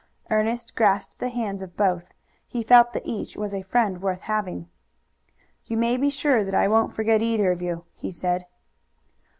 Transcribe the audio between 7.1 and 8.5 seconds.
either of you," he said.